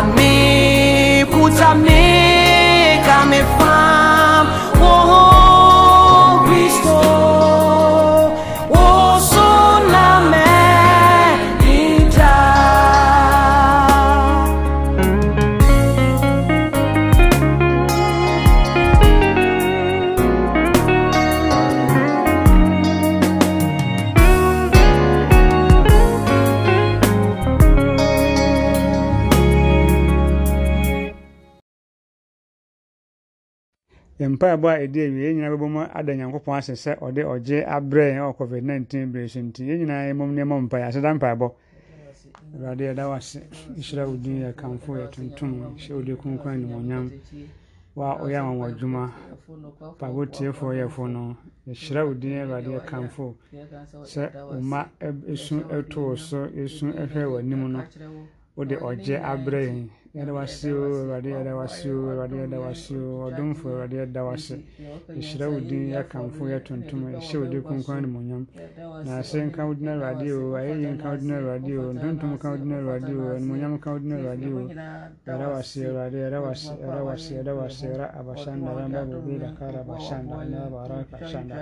[0.00, 0.29] Kura mi
[34.56, 38.04] mpaebɔ a ɛdi awie yɛn nyinaa bɛbɔ mu ada nyankopɔn ase sɛ ɔde ɔgye abrɛ
[38.14, 39.62] yɛn wɔ covid 19 bere so nti.
[39.64, 41.52] Yɛn nyinaa yɛmmom ne yɛmmɔ mpaeɛ aseda mpaebɔ.
[42.54, 43.40] Awurade yɛda wo ase.
[43.76, 47.10] Nhyira wo din yɛ kamfo yɛ tuntum hyɛ wo de kronkron animuonyam.
[47.94, 49.12] Wa ɔyɛ anwanwa adwuma
[49.94, 51.36] mpaebɔ tiefoɔ yɛfo no
[51.68, 53.34] yɛhyira wo din awurade yɛ kamfo
[54.02, 57.84] sɛ wo ma ɛsu ɛto wo so ɛsu ɛhwɛ w'anim no
[58.56, 60.72] wode ɔgye abrɛ yɛn yarwasi
[61.10, 62.94] wari yarwasi wari yarwasi
[63.26, 64.56] ɔdomfo wari yɛdawase
[65.16, 68.46] nhyira wo din yɛakamfo yɛtontom ɛhyɛ wo din kronkron ne monyam
[69.04, 72.50] na ase nka wo din awurade o ayɛyi nka wo din awurade o ntontom ka
[72.50, 74.60] wo din awurade o animonyam ka wo din awurade o
[75.26, 80.34] yɛra wase awurade yɛra wase yɛra wase yɛra wase yɛra abashanda yɛra bɛbɛbi dakara abashanda
[80.42, 81.56] yɛra baraka abashanda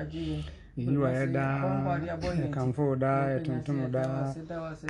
[0.78, 1.98] yi wa yɛ daa
[2.38, 4.34] yɛkamfo wo daa yɛtontom wo daa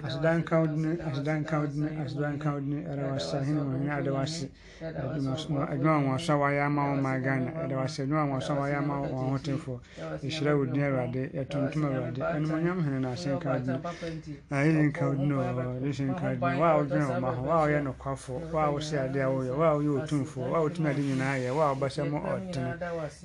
[0.05, 3.61] aseda nka wo dini aseda nka wo dini aseda nka wo dini ɛda wase ahene
[3.65, 4.49] mu hene ada wase
[4.85, 8.41] adwuma a wɔn so a wɔayɛ ama wɔn ma ghana ɛda wase adwuma a wɔn
[8.43, 9.79] so a wɔayɛ ama wɔn ahotefoɔ
[10.23, 13.79] yɛhyira wo din awurade yɛtontom awurade animonyam hene na ase nka wo dini
[14.53, 15.45] ayɛyi nka wo dini wɔ
[15.89, 18.59] yɛhyɛ nka wo dini wo a wodwene wo ma ho wo a woyɛ nokwafo wo
[18.61, 21.51] a wosɛ adeɛ a woyɛ wo a woyɛ otumfoɔ wo a wotumi ade nyinaa yɛ
[21.57, 22.77] wo a wobɛsɛ mo ɔtene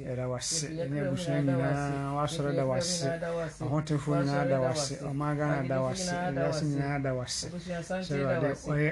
[0.07, 3.05] yɛda wase ɛne abusua nyinaa woasɔre da wase
[3.61, 8.91] ahotefoɔ nyinaa da wase ɔman ghana da wase ewiase nyinaa da wase sɛ awurade ɔyɛ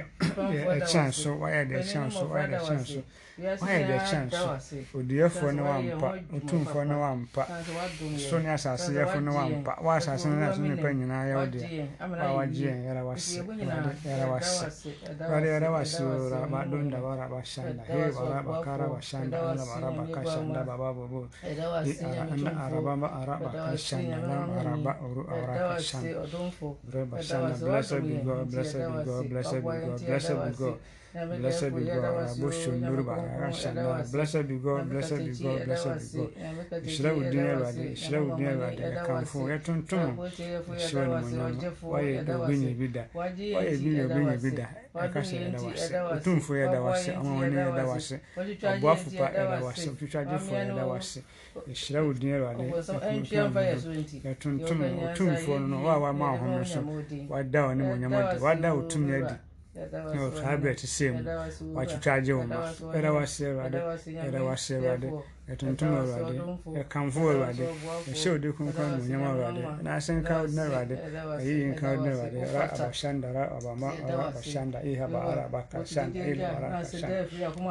[0.78, 3.04] ɛkyɛn so wayɛ de ɛkyɛn so wayɛ de ɛkyɛn so
[3.40, 7.44] wayɛ de ɛkyɛn so odiɛfoɔ ne wampa otumfoɔ ne wampa
[8.18, 11.88] so ne asase yɛfo ne wampa wa asase ne naso nipa nyinaa yɛ wo deɛ
[12.00, 13.40] wa wagye yɛn yɛra wase
[14.06, 14.66] yɛra wase
[15.22, 16.02] awurade yɛra wase
[16.32, 20.94] raba donda wa raba shanda he bara bakara wa shanda ala baraba ka shanda baba
[20.94, 21.28] bobo.
[21.44, 26.28] Anda araba ba araba ka shanda na araba oru araba ka shanda
[26.94, 30.78] Reba shanda blessed be God blessed be God blessed be God blessed be God
[31.14, 32.04] Blessed be God.
[32.04, 34.10] Rabosho Nuruba Rashanda.
[34.12, 34.90] Blessed be God.
[34.90, 35.66] Blessed be God.
[35.66, 36.32] Blessed be God.
[36.88, 37.84] Ìṣirẹ́ òdi ẹ̀rọ̀adé.
[37.96, 38.84] Ìṣirẹ́ òdi ẹ̀rọ̀adé.
[38.96, 40.10] Ẹ̀ka fún ẹ̀ tuntun.
[40.80, 41.54] Ìṣirẹ́ ni mo yàn.
[41.84, 43.04] Wáyé ògbéyìn ibi dà.
[43.14, 44.68] Wáyé ibi yẹn ògbéyìn ibi dà.
[45.04, 45.96] Ẹ̀ka ṣe ẹ̀dá wa ṣe.
[46.16, 47.12] Òtúnfò ẹ̀dá wa ṣe.
[47.20, 48.16] Àwọn wọn ní ẹ̀dá wa ṣe.
[48.72, 49.88] Ọ̀bọ̀ àfùpá ẹ̀dá wa ṣe.
[49.92, 50.18] Òtútù
[50.62, 51.20] ẹ̀dá wa ṣe.
[51.74, 52.66] Ìṣirẹ́ òdi ẹ̀rọ̀adé.
[54.32, 54.80] Ẹ̀tuntun.
[55.06, 56.80] Òtúnfò nínú wà wà máa hàn mí so.
[57.32, 58.38] Wà dá ọ ní mo yàn mọ́ di.
[58.40, 59.51] Wà
[60.14, 61.20] n'otwabira ekisiimu
[61.78, 62.58] wakitwaje wuma
[62.98, 63.80] era waseerwadde
[64.28, 65.08] era waseerwadde
[65.52, 66.36] yɛtontom awurade
[66.78, 67.66] yɛkamfo awurade
[68.08, 70.96] yɛhyɛ wode kronkron anuonyam awurade naase nka wode awurade
[71.40, 74.78] ayiyi nka wode no awurade ra abashanda ra abama ra abashanda.
[74.84, 77.18] ihaba ara abakashanda ila ara kashanda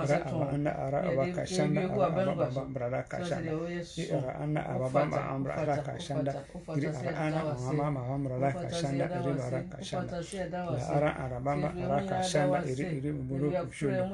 [0.08, 3.52] ra abanda ara abakashanda ara ababa brada kashanda
[3.96, 6.32] ira anna ababa ma amra ara kashanda
[6.76, 10.16] iri ara anna mahama maham rada kashanda iri bara kashanda
[10.50, 14.06] la ara arabama ara kashanda iri iri buburu kushuda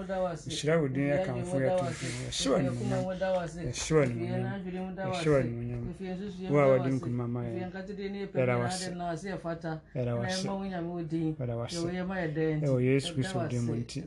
[0.47, 3.03] ishira wudin yakamfo yɛtomtom yɛhyɛ waninyam
[3.61, 7.71] animuonyam yɛhyɛ wo a wɔde nkunuma ma yɛn
[8.35, 8.91] yɛda wase.
[9.95, 10.49] yɛda wase.
[11.39, 11.77] yɛda wase.
[12.65, 14.03] Ɛwɔ yesu kristo din mu nti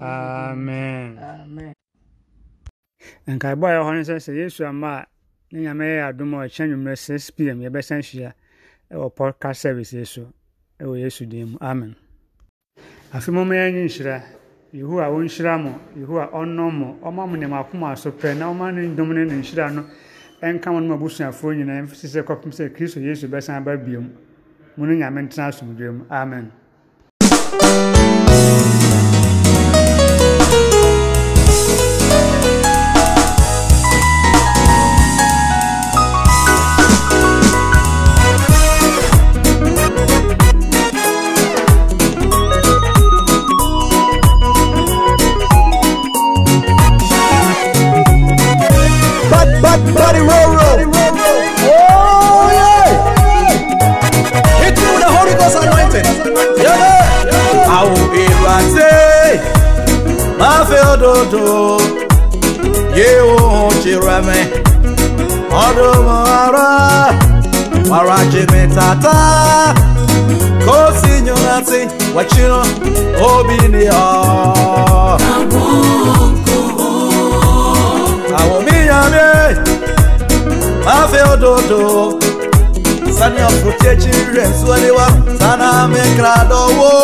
[0.00, 1.18] amen.
[3.26, 5.06] Nkaebɔ a ɛwɔ hɔ no sɛ sɛ yesu ama a
[5.52, 8.32] ne nyame yɛ adom a ɔkyɛ nwummerɛ 6 pm yɛbɛsan hyia
[8.90, 10.32] ɛwɔ podcast service yi so.
[10.80, 11.58] Ɛwɔ yesu din mu.
[11.60, 11.94] Amen.
[13.12, 14.39] Afei mɔmɔ yɛn nye nhyira.
[14.72, 18.94] Yehowa wɔnhyira mo yehowa ɔnnɔ mo ɔma mo nneɛma akoma so pɛ na ɔma ne
[18.94, 19.84] dom ne ne nhyira no
[20.42, 24.10] ɛnka mo no ma abusuafoɔ nyinaa mfisi sɛ kɔpem sɛ kristo yesu bɛsan aba biom.
[24.76, 26.04] Mu no nyame ntena asomdwe mu.
[26.10, 26.50] Amen.
[60.40, 61.44] ma fẹ́ òdodo
[62.98, 64.40] yé ohun ti rẹ mi
[65.64, 66.68] ọdún mọ ara
[67.90, 69.16] wàrà jìnnì tata
[70.66, 71.80] kó sì yún láti
[72.16, 72.60] wẹ̀chínú
[73.30, 74.08] obi ni ọ.
[78.40, 79.26] àwọn míyàn mi
[80.84, 81.80] ma fẹ́ òdodo
[83.18, 85.06] sani ọ̀fùrùtẹ́jì rẹ̀ sọ́lẹ́wà
[85.40, 86.98] sanami kradọ̀wọ́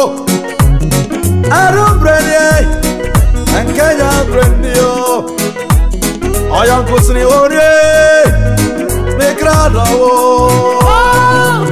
[1.60, 2.85] arúgbó rẹ̀
[3.58, 5.26] en oh, que ella aprendió.
[6.52, 7.72] Hayan kusni ore,
[9.18, 10.78] me kradawo.
[10.82, 11.64] Oh,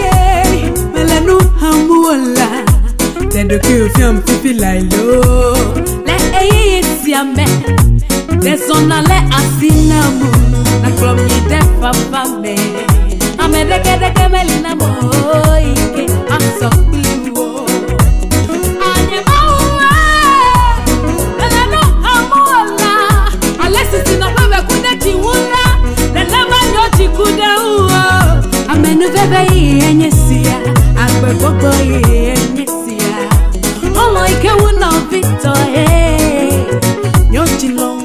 [0.00, 2.64] ye melenu hamuola.
[3.30, 5.54] Tendo que yo fiam pipi lailo.
[6.06, 7.46] Le eye siame,
[8.40, 10.30] de zona le asinamu.
[10.82, 12.56] Na klomi de fafame,
[13.38, 14.88] amedeke deke melinamo.
[15.58, 16.68] Ike, I'm so
[29.02, 30.56] Onu bebe yenye siya
[31.04, 33.12] Agbe gbogbo yenye siya
[34.02, 36.52] Olo ike wuna Victor hey.
[37.30, 38.01] Nyojilon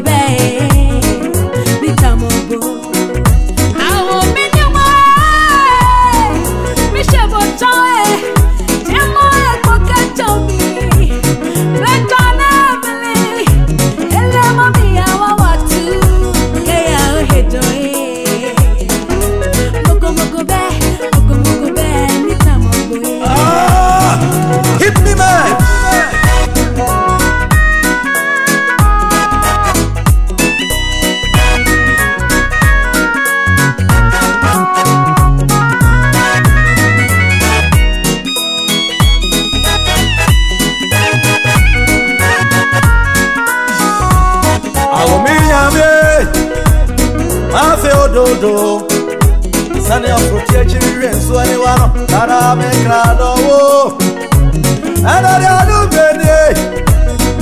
[0.00, 0.57] babe.
[53.20, 53.62] lọ́wọ́.
[55.14, 56.46] Ẹ̀dọ̀dẹ̀ alúgbẹ̀dẹ̀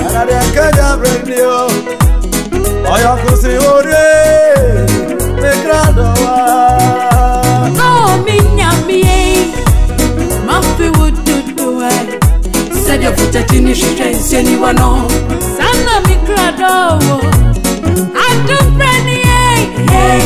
[0.07, 1.62] ẹ̀dọ̀dẹ̀ kẹjà bẹ̀rẹ̀ o.
[2.94, 4.04] Ọ̀yọ́ kò sí orí
[5.42, 6.34] mẹ́kìlá lọ́wọ́.
[13.16, 14.88] Futa chini shisha inseni wano
[15.57, 17.16] Sana mikradowo
[18.24, 20.22] Atumpreni hey Hey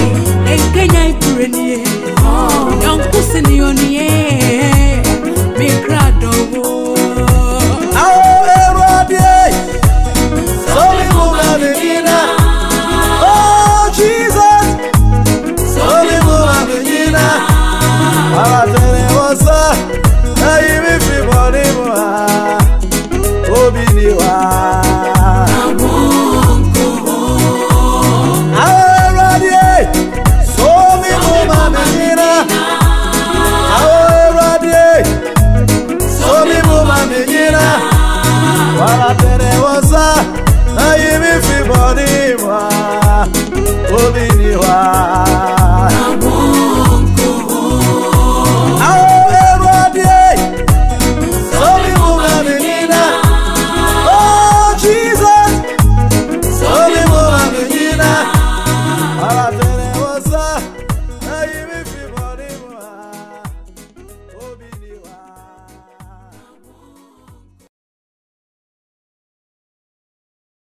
[0.54, 1.84] Enkenya ipureni hey
[2.80, 4.09] Nyankusi nioni hey